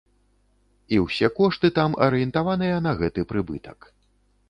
І 0.95 0.99
ўсе 1.03 1.27
кошты 1.41 1.73
там 1.77 1.91
арыентаваныя 2.09 2.83
на 2.89 2.99
гэты 3.03 3.21
прыбытак. 3.33 3.79